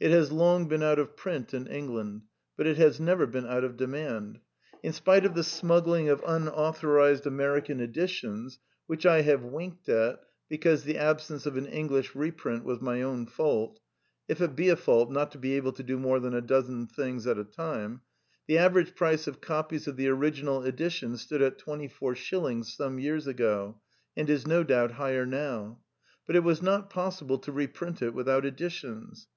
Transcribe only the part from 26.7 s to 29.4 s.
possible to reprint it without additions.